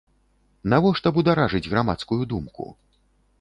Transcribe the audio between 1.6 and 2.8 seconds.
грамадскую думку?